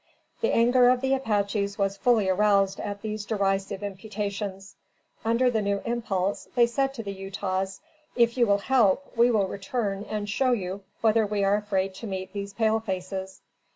[0.41, 4.75] The anger of the Apaches was fully aroused at these derisive imputations.
[5.23, 7.81] Under the new impulse, they said to the Utahs,
[8.15, 12.07] if you will help, we will return and show you whether we are afraid to
[12.07, 13.41] meet these pale faces.